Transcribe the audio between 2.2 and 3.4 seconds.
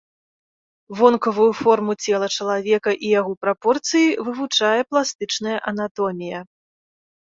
чалавека і яго